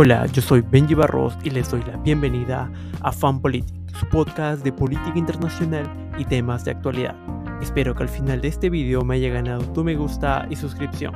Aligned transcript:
Hola, 0.00 0.26
yo 0.26 0.40
soy 0.40 0.60
Benji 0.60 0.94
Barros 0.94 1.36
y 1.42 1.50
les 1.50 1.68
doy 1.72 1.82
la 1.82 1.96
bienvenida 1.96 2.70
a 3.00 3.10
Fan 3.10 3.40
Politics, 3.40 3.98
su 3.98 4.06
podcast 4.06 4.62
de 4.62 4.72
política 4.72 5.18
internacional 5.18 5.90
y 6.16 6.24
temas 6.24 6.64
de 6.64 6.70
actualidad. 6.70 7.16
Espero 7.60 7.96
que 7.96 8.04
al 8.04 8.08
final 8.08 8.40
de 8.40 8.46
este 8.46 8.70
video 8.70 9.02
me 9.02 9.16
haya 9.16 9.28
ganado 9.30 9.64
tu 9.72 9.82
me 9.82 9.96
gusta 9.96 10.46
y 10.48 10.54
suscripción. 10.54 11.12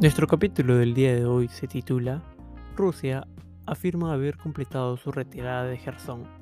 Nuestro 0.00 0.28
capítulo 0.28 0.76
del 0.76 0.94
día 0.94 1.16
de 1.16 1.24
hoy 1.24 1.48
se 1.48 1.66
titula 1.66 2.22
Rusia 2.76 3.26
afirma 3.66 4.12
haber 4.12 4.36
completado 4.36 4.96
su 4.96 5.10
retirada 5.10 5.64
de 5.64 5.78
Gerson. 5.78 6.41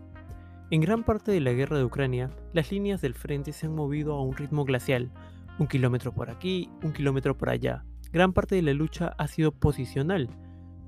En 0.72 0.80
gran 0.80 1.02
parte 1.02 1.32
de 1.32 1.40
la 1.40 1.52
guerra 1.52 1.78
de 1.78 1.84
Ucrania, 1.84 2.30
las 2.52 2.70
líneas 2.70 3.00
del 3.00 3.14
frente 3.14 3.52
se 3.52 3.66
han 3.66 3.74
movido 3.74 4.14
a 4.14 4.22
un 4.22 4.36
ritmo 4.36 4.64
glacial, 4.64 5.10
un 5.58 5.66
kilómetro 5.66 6.14
por 6.14 6.30
aquí, 6.30 6.70
un 6.84 6.92
kilómetro 6.92 7.36
por 7.36 7.50
allá. 7.50 7.84
Gran 8.12 8.32
parte 8.32 8.54
de 8.54 8.62
la 8.62 8.72
lucha 8.72 9.16
ha 9.18 9.26
sido 9.26 9.50
posicional. 9.50 10.28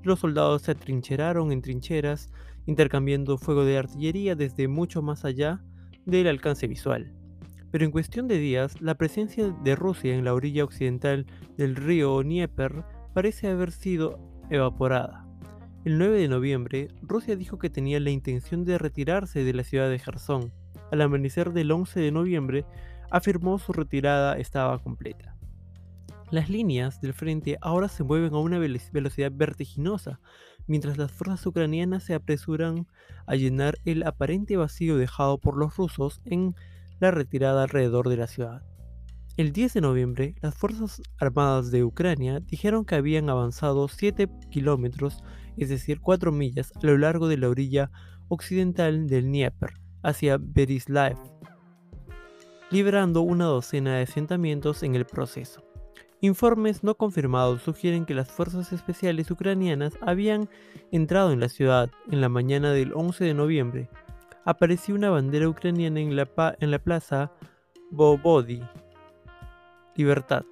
Los 0.01 0.19
soldados 0.19 0.61
se 0.61 0.71
atrincheraron 0.71 1.51
en 1.51 1.61
trincheras, 1.61 2.31
intercambiando 2.65 3.37
fuego 3.37 3.65
de 3.65 3.77
artillería 3.77 4.35
desde 4.35 4.69
mucho 4.69 5.01
más 5.01 5.25
allá 5.25 5.61
del 6.05 6.27
alcance 6.27 6.65
visual. 6.67 7.13
Pero 7.69 7.83
en 7.83 7.91
cuestión 7.91 8.29
de 8.29 8.37
días, 8.37 8.79
la 8.79 8.95
presencia 8.95 9.49
de 9.49 9.75
Rusia 9.75 10.15
en 10.15 10.23
la 10.23 10.33
orilla 10.33 10.63
occidental 10.63 11.25
del 11.57 11.75
río 11.75 12.23
Dnieper 12.23 12.85
parece 13.13 13.49
haber 13.49 13.73
sido 13.73 14.17
evaporada. 14.49 15.22
El 15.85 15.97
9 15.97 16.17
de 16.17 16.29
noviembre, 16.29 16.87
Rusia 17.01 17.35
dijo 17.35 17.59
que 17.59 17.69
tenía 17.69 17.99
la 17.99 18.09
intención 18.09 18.63
de 18.63 18.77
retirarse 18.77 19.43
de 19.43 19.53
la 19.53 19.65
ciudad 19.65 19.89
de 19.89 19.99
Gerson. 19.99 20.53
Al 20.93 21.01
amanecer 21.01 21.51
del 21.51 21.73
11 21.73 21.99
de 21.99 22.11
noviembre, 22.11 22.65
afirmó 23.11 23.59
su 23.59 23.73
retirada 23.73 24.37
estaba 24.37 24.79
completa. 24.79 25.35
Las 26.31 26.49
líneas 26.49 27.01
del 27.01 27.13
frente 27.13 27.57
ahora 27.59 27.89
se 27.89 28.05
mueven 28.05 28.33
a 28.33 28.39
una 28.39 28.59
velocidad 28.59 29.31
vertiginosa, 29.35 30.21
mientras 30.67 30.97
las 30.97 31.11
fuerzas 31.11 31.45
ucranianas 31.45 32.03
se 32.03 32.13
apresuran 32.13 32.87
a 33.27 33.35
llenar 33.35 33.77
el 33.83 34.03
aparente 34.03 34.55
vacío 34.55 34.95
dejado 34.95 35.37
por 35.37 35.57
los 35.57 35.75
rusos 35.75 36.21
en 36.23 36.55
la 37.01 37.11
retirada 37.11 37.63
alrededor 37.63 38.07
de 38.07 38.17
la 38.17 38.27
ciudad. 38.27 38.63
El 39.35 39.51
10 39.51 39.73
de 39.73 39.81
noviembre, 39.81 40.35
las 40.41 40.55
Fuerzas 40.55 41.01
Armadas 41.19 41.71
de 41.71 41.83
Ucrania 41.83 42.39
dijeron 42.39 42.85
que 42.85 42.95
habían 42.95 43.29
avanzado 43.29 43.87
7 43.87 44.29
kilómetros, 44.49 45.23
es 45.57 45.69
decir, 45.69 45.99
4 46.01 46.31
millas, 46.31 46.71
a 46.75 46.85
lo 46.85 46.97
largo 46.97 47.27
de 47.27 47.37
la 47.37 47.49
orilla 47.49 47.91
occidental 48.27 49.07
del 49.07 49.25
Dnieper, 49.25 49.73
hacia 50.01 50.37
Berislav, 50.39 51.17
liberando 52.71 53.21
una 53.21 53.45
docena 53.45 53.95
de 53.97 54.03
asentamientos 54.03 54.83
en 54.83 54.95
el 54.95 55.05
proceso. 55.05 55.63
Informes 56.21 56.85
no 56.85 56.95
confirmados 56.95 57.63
sugieren 57.63 58.05
que 58.05 58.13
las 58.13 58.31
fuerzas 58.31 58.71
especiales 58.71 59.29
ucranianas 59.29 59.97
habían 59.99 60.49
entrado 60.91 61.33
en 61.33 61.41
la 61.41 61.49
ciudad 61.49 61.91
en 62.09 62.21
la 62.21 62.29
mañana 62.29 62.71
del 62.71 62.93
11 62.93 63.25
de 63.25 63.33
noviembre. 63.33 63.89
Apareció 64.45 64.95
una 64.95 65.09
bandera 65.09 65.49
ucraniana 65.49 65.99
en 65.99 66.15
la, 66.15 66.55
en 66.59 66.71
la 66.71 66.79
plaza 66.79 67.33
Bobodi, 67.91 68.61
Libertad, 69.95 70.45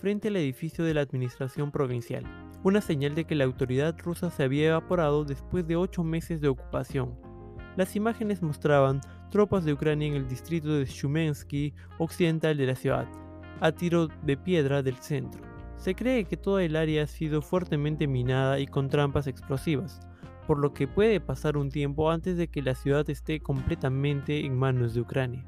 frente 0.00 0.28
al 0.28 0.36
edificio 0.36 0.84
de 0.84 0.94
la 0.94 1.02
administración 1.02 1.70
provincial, 1.70 2.24
una 2.64 2.80
señal 2.80 3.14
de 3.14 3.24
que 3.24 3.34
la 3.34 3.44
autoridad 3.44 3.94
rusa 4.02 4.30
se 4.30 4.42
había 4.42 4.68
evaporado 4.68 5.24
después 5.24 5.66
de 5.68 5.76
ocho 5.76 6.02
meses 6.02 6.40
de 6.40 6.48
ocupación. 6.48 7.14
Las 7.76 7.94
imágenes 7.94 8.42
mostraban 8.42 9.02
tropas 9.30 9.64
de 9.64 9.74
Ucrania 9.74 10.08
en 10.08 10.14
el 10.14 10.28
distrito 10.28 10.72
de 10.74 10.86
Shumensky, 10.86 11.74
occidental 11.98 12.56
de 12.56 12.66
la 12.66 12.74
ciudad, 12.74 13.06
a 13.60 13.70
tiro 13.70 14.08
de 14.22 14.36
piedra 14.38 14.82
del 14.82 14.96
centro. 14.96 15.42
Se 15.76 15.94
cree 15.94 16.24
que 16.24 16.38
toda 16.38 16.62
el 16.62 16.76
área 16.76 17.04
ha 17.04 17.06
sido 17.06 17.42
fuertemente 17.42 18.06
minada 18.06 18.58
y 18.58 18.66
con 18.66 18.88
trampas 18.88 19.26
explosivas, 19.26 20.00
por 20.46 20.58
lo 20.58 20.72
que 20.72 20.88
puede 20.88 21.20
pasar 21.20 21.58
un 21.58 21.70
tiempo 21.70 22.10
antes 22.10 22.38
de 22.38 22.48
que 22.48 22.62
la 22.62 22.74
ciudad 22.74 23.08
esté 23.10 23.40
completamente 23.40 24.46
en 24.46 24.58
manos 24.58 24.94
de 24.94 25.02
Ucrania. 25.02 25.44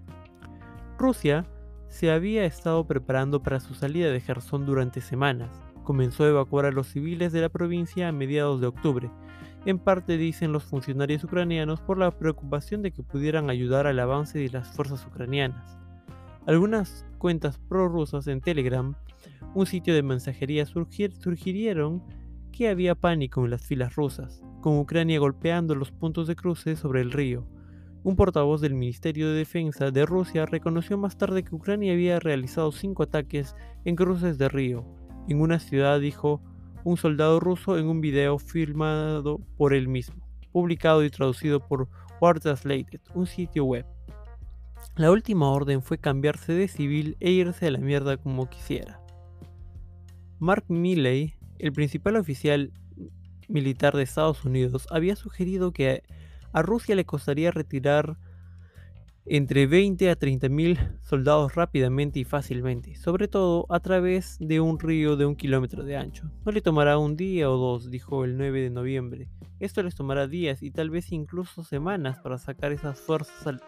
Rusia 0.99 1.47
se 1.89 2.11
había 2.11 2.45
estado 2.45 2.87
preparando 2.87 3.43
para 3.43 3.61
su 3.61 3.73
salida 3.73 4.11
de 4.11 4.21
Gerson 4.21 4.67
durante 4.67 5.01
semanas. 5.01 5.66
Comenzó 5.87 6.25
a 6.25 6.29
evacuar 6.29 6.67
a 6.67 6.73
los 6.73 6.89
civiles 6.89 7.33
de 7.33 7.41
la 7.41 7.49
provincia 7.49 8.09
a 8.09 8.13
mediados 8.13 8.61
de 8.61 8.67
octubre. 8.67 9.09
En 9.67 9.79
parte 9.79 10.17
dicen 10.17 10.51
los 10.51 10.65
funcionarios 10.65 11.23
ucranianos 11.23 11.81
por 11.81 11.97
la 11.97 12.11
preocupación 12.11 12.83
de 12.83 12.91
que 12.91 13.05
pudieran 13.05 13.51
ayudar 13.51 13.87
al 13.87 14.01
avance 14.01 14.37
de 14.37 14.49
las 14.49 14.67
fuerzas 14.73 15.07
ucranianas. 15.07 15.79
Algunas 16.45 17.07
cuentas 17.19 17.61
prorrusas 17.69 18.27
en 18.27 18.41
Telegram, 18.41 18.97
un 19.55 19.67
sitio 19.67 19.95
de 19.95 20.03
mensajería, 20.03 20.67
sugirieron 20.67 22.03
que 22.51 22.69
había 22.69 22.97
pánico 22.97 23.45
en 23.45 23.53
las 23.53 23.65
filas 23.65 23.95
rusas, 23.95 24.43
con 24.63 24.79
Ucrania 24.79 25.21
golpeando 25.21 25.77
los 25.77 25.93
puntos 25.93 26.27
de 26.27 26.35
cruce 26.35 26.75
sobre 26.75 27.01
el 27.01 27.13
río, 27.13 27.47
un 28.07 28.15
portavoz 28.15 28.61
del 28.61 28.75
Ministerio 28.75 29.29
de 29.31 29.39
Defensa 29.39 29.91
de 29.91 30.07
Rusia 30.07 30.47
reconoció 30.47 30.97
más 30.97 31.19
tarde 31.19 31.43
que 31.43 31.57
Ucrania 31.57 31.93
había 31.93 32.21
realizado 32.21 32.71
cinco 32.71 33.03
ataques 33.03 33.57
en 33.85 33.97
cruces 33.97 34.39
de 34.39 34.49
río. 34.49 34.85
En 35.29 35.41
una 35.41 35.59
ciudad 35.59 36.01
dijo 36.01 36.41
un 36.85 36.97
soldado 36.97 37.41
ruso 37.41 37.79
en 37.79 37.87
un 37.87 38.01
video 38.01 38.39
filmado 38.39 39.41
por 39.57 39.75
él 39.75 39.89
mismo, 39.89 40.25
publicado 40.53 41.05
y 41.05 41.11
traducido 41.11 41.59
por 41.59 41.89
War 42.21 42.39
Translated, 42.39 43.01
un 43.15 43.27
sitio 43.27 43.65
web. 43.65 43.85
La 44.95 45.11
última 45.11 45.51
orden 45.51 45.83
fue 45.83 45.99
cambiarse 45.99 46.53
de 46.53 46.69
civil 46.69 47.17
e 47.19 47.31
irse 47.31 47.67
a 47.67 47.71
la 47.73 47.79
mierda 47.79 48.17
como 48.17 48.49
quisiera. 48.49 49.01
Mark 50.39 50.65
Milley, 50.69 51.35
el 51.59 51.73
principal 51.73 52.17
oficial 52.17 52.73
militar 53.49 53.97
de 53.97 54.05
Estados 54.05 54.45
Unidos, 54.45 54.87
había 54.91 55.17
sugerido 55.17 55.73
que 55.73 56.05
a 56.53 56.63
Rusia 56.63 56.95
le 56.95 57.05
costaría 57.05 57.51
retirar 57.51 58.17
entre 59.29 59.67
20 59.67 60.09
a 60.09 60.15
30 60.15 60.49
mil 60.49 60.79
soldados 61.03 61.57
rápidamente 61.57 62.21
y 62.21 62.25
fácilmente, 62.25 62.95
sobre 62.95 63.27
todo 63.27 63.67
a 63.69 63.81
través 63.81 64.37
de 64.39 64.61
un 64.61 64.79
río 64.79 65.17
de 65.17 65.27
un 65.27 65.35
kilómetro 65.35 65.83
de 65.83 65.97
ancho. 65.97 66.31
No 66.45 66.53
le 66.53 66.61
tomará 66.61 66.97
un 66.97 67.17
día 67.17 67.51
o 67.51 67.57
dos, 67.57 67.91
dijo 67.91 68.25
el 68.25 68.39
9 68.39 68.63
de 68.63 68.71
noviembre. 68.71 69.29
Esto 69.59 69.83
les 69.83 69.97
tomará 69.97 70.29
días 70.29 70.63
y 70.63 70.71
tal 70.71 70.91
vez 70.91 71.11
incluso 71.11 71.65
semanas 71.65 72.19
para 72.21 72.39
sacar 72.39 72.71
esas 72.71 73.01
fuerzas 73.01 73.61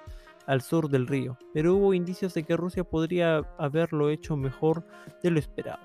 al, 0.46 0.62
sur 0.62 0.88
del 0.88 1.08
río, 1.08 1.36
pero 1.52 1.74
hubo 1.74 1.92
indicios 1.92 2.34
de 2.34 2.44
que 2.44 2.56
Rusia 2.56 2.84
podría 2.84 3.38
haberlo 3.58 4.10
hecho 4.10 4.36
mejor 4.36 4.86
de 5.22 5.30
lo 5.30 5.40
esperado. 5.40 5.80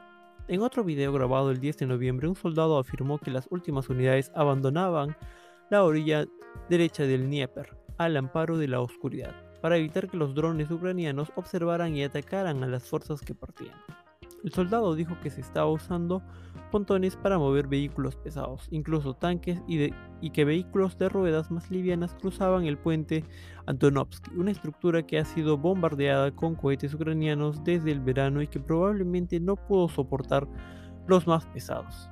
En 0.47 0.61
otro 0.61 0.83
video 0.83 1.11
grabado 1.11 1.49
el 1.51 1.59
10 1.59 1.77
de 1.77 1.85
noviembre, 1.87 2.27
un 2.27 2.35
soldado 2.35 2.77
afirmó 2.77 3.17
que 3.17 3.31
las 3.31 3.47
últimas 3.49 3.89
unidades 3.89 4.31
abandonaban 4.35 5.17
la 5.69 5.83
orilla 5.83 6.27
derecha 6.69 7.03
del 7.03 7.25
Dnieper, 7.25 7.77
al 7.97 8.17
amparo 8.17 8.57
de 8.57 8.67
la 8.67 8.81
oscuridad, 8.81 9.33
para 9.63 9.77
evitar 9.77 10.09
que 10.09 10.17
los 10.17 10.35
drones 10.35 10.69
ucranianos 10.69 11.31
observaran 11.37 11.95
y 11.95 12.03
atacaran 12.03 12.61
a 12.65 12.67
las 12.67 12.83
fuerzas 12.83 13.21
que 13.21 13.33
partían. 13.33 13.77
El 14.43 14.51
soldado 14.51 14.93
dijo 14.93 15.15
que 15.23 15.29
se 15.29 15.39
estaba 15.39 15.71
usando 15.71 16.21
pontones 16.69 17.15
para 17.15 17.37
mover 17.37 17.67
vehículos 17.67 18.17
pesados, 18.17 18.67
incluso 18.71 19.13
tanques, 19.13 19.61
y, 19.65 20.29
que 20.31 20.43
vehículos 20.43 20.97
de 20.97 21.07
ruedas 21.07 21.49
más 21.49 21.71
livianas 21.71 22.13
cruzaban 22.13 22.65
el 22.65 22.77
puente 22.77 23.23
Antonovsky, 23.65 24.31
una 24.35 24.51
estructura 24.51 25.03
que 25.03 25.17
ha 25.17 25.23
sido 25.23 25.57
bombardeada 25.57 26.35
con 26.35 26.55
cohetes 26.55 26.93
ucranianos 26.93 27.63
desde 27.63 27.93
el 27.93 28.01
verano 28.01 28.41
y 28.41 28.47
que 28.47 28.59
probablemente 28.59 29.39
no 29.39 29.55
pudo 29.55 29.87
soportar 29.87 30.45
los 31.07 31.25
más 31.25 31.45
pesados. 31.45 32.09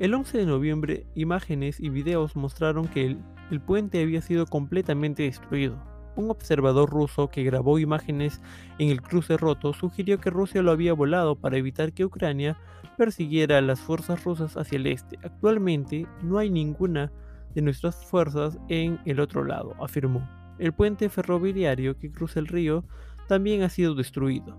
El 0.00 0.12
11 0.12 0.38
de 0.38 0.46
noviembre, 0.46 1.06
imágenes 1.14 1.78
y 1.78 1.88
videos 1.88 2.34
mostraron 2.34 2.88
que 2.88 3.16
el, 3.50 3.60
puente 3.60 4.02
había 4.02 4.22
sido 4.22 4.44
completamente 4.46 5.22
destruido. 5.22 5.97
Un 6.18 6.32
observador 6.32 6.90
ruso 6.90 7.28
que 7.28 7.44
grabó 7.44 7.78
imágenes 7.78 8.40
en 8.80 8.88
el 8.88 9.00
cruce 9.00 9.36
roto 9.36 9.72
sugirió 9.72 10.18
que 10.18 10.30
Rusia 10.30 10.62
lo 10.62 10.72
había 10.72 10.92
volado 10.92 11.36
para 11.36 11.58
evitar 11.58 11.92
que 11.92 12.04
Ucrania 12.04 12.58
persiguiera 12.96 13.58
a 13.58 13.60
las 13.60 13.78
fuerzas 13.78 14.24
rusas 14.24 14.56
hacia 14.56 14.78
el 14.78 14.88
este. 14.88 15.16
Actualmente 15.22 16.08
no 16.24 16.38
hay 16.38 16.50
ninguna 16.50 17.12
de 17.54 17.62
nuestras 17.62 18.04
fuerzas 18.04 18.58
en 18.68 18.98
el 19.04 19.20
otro 19.20 19.44
lado, 19.44 19.76
afirmó. 19.80 20.28
El 20.58 20.72
puente 20.72 21.08
ferroviario 21.08 21.96
que 21.96 22.10
cruza 22.10 22.40
el 22.40 22.48
río 22.48 22.84
también 23.28 23.62
ha 23.62 23.68
sido 23.68 23.94
destruido. 23.94 24.58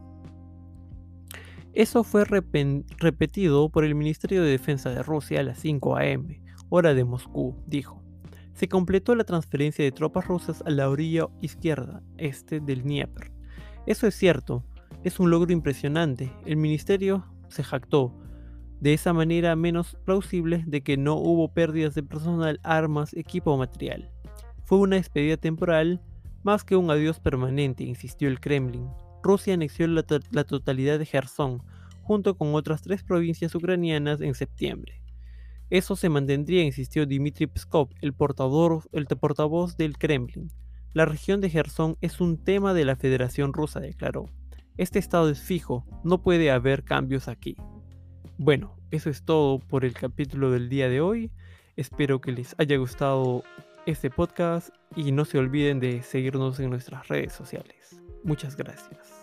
Eso 1.73 2.05
fue 2.05 2.23
repetido 2.23 3.67
por 3.67 3.83
el 3.83 3.95
Ministerio 3.95 4.43
de 4.43 4.51
Defensa 4.51 4.91
de 4.91 5.03
Rusia 5.03 5.41
a 5.41 5.43
las 5.43 5.59
5 5.59 5.97
am, 5.97 6.41
hora 6.69 6.93
de 6.93 7.03
Moscú, 7.03 7.57
dijo. 7.67 7.98
Se 8.59 8.67
completó 8.67 9.15
la 9.15 9.23
transferencia 9.23 9.85
de 9.85 9.93
tropas 9.93 10.27
rusas 10.27 10.61
a 10.65 10.69
la 10.69 10.89
orilla 10.89 11.29
izquierda, 11.39 12.03
este 12.17 12.59
del 12.59 12.81
Dnieper. 12.81 13.31
Eso 13.85 14.05
es 14.05 14.15
cierto, 14.15 14.65
es 15.05 15.17
un 15.21 15.29
logro 15.29 15.53
impresionante. 15.53 16.29
El 16.45 16.57
ministerio 16.57 17.25
se 17.47 17.63
jactó, 17.63 18.13
de 18.81 18.93
esa 18.93 19.13
manera 19.13 19.55
menos 19.55 19.97
plausible, 20.03 20.65
de 20.67 20.81
que 20.81 20.97
no 20.97 21.15
hubo 21.15 21.53
pérdidas 21.53 21.95
de 21.95 22.03
personal, 22.03 22.59
armas, 22.63 23.13
equipo 23.13 23.53
o 23.53 23.57
material. 23.57 24.11
Fue 24.65 24.79
una 24.79 24.97
despedida 24.97 25.37
temporal 25.37 26.01
Más 26.43 26.65
que 26.65 26.75
un 26.75 26.91
adiós 26.91 27.21
permanente, 27.21 27.85
insistió 27.85 28.27
el 28.27 28.41
Kremlin, 28.41 28.89
Rusia 29.23 29.53
anexió 29.53 29.87
la, 29.87 30.03
la 30.31 30.43
totalidad 30.43 30.99
de 30.99 31.05
Gerson, 31.05 31.63
junto 32.03 32.37
con 32.37 32.55
otras 32.55 32.81
tres 32.81 33.03
provincias 33.03 33.55
ucranianas 33.55 34.19
en 34.19 34.35
septiembre. 34.35 35.01
Eso 35.69 35.95
se 35.95 36.09
mantendría, 36.09 36.63
insistió 36.63 37.05
Dmitry 37.05 37.47
Pskov, 37.47 37.89
el, 38.01 38.13
portavoz 38.13 38.87
del 39.77 39.97
Kremlin. 39.97 40.51
La 40.93 41.05
región 41.05 41.41
de 41.41 41.49
Gerson 41.49 41.95
es 42.01 42.19
un 42.19 42.43
tema 42.43 42.73
de 42.73 42.85
la 42.85 42.95
Federación 42.95 43.53
Rusa, 43.53 43.79
declaró. 43.79 44.25
Este 44.77 44.97
estado 44.97 45.29
es 45.29 45.39
fijo, 45.39 45.85
no 46.03 46.23
puede 46.23 46.49
haber 46.49 46.83
cambios 46.83 47.27
aquí. 47.27 47.55
Bueno, 48.37 48.77
eso 48.89 49.09
es 49.09 49.23
todo 49.23 49.59
por 49.59 49.85
el 49.85 49.93
capítulo 49.93 50.49
del 50.49 50.69
día 50.69 50.89
de 50.89 51.01
hoy. 51.01 51.31
Espero 51.75 52.19
que 52.19 52.31
les 52.31 52.55
haya 52.57 52.77
gustado 52.77 53.43
este 53.85 54.09
podcast 54.09 54.69
y 54.95 55.11
no 55.11 55.25
se 55.25 55.37
olviden 55.37 55.79
de 55.79 56.01
seguirnos 56.01 56.59
en 56.59 56.71
nuestras 56.71 57.07
redes 57.07 57.33
sociales. 57.33 58.01
Muchas 58.23 58.55
gracias. 58.55 59.18